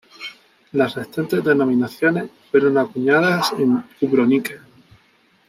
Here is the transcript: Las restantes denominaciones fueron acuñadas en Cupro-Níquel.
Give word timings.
Las 0.71 0.95
restantes 0.95 1.43
denominaciones 1.43 2.31
fueron 2.49 2.75
acuñadas 2.79 3.53
en 3.59 3.83
Cupro-Níquel. 3.99 4.57